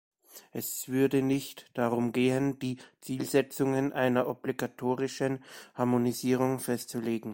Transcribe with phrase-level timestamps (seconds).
[0.51, 5.43] Es würde nicht darum gehen, die Zielsetzungen einer obligatorischen
[5.75, 7.29] Harmonisierung festzulegen.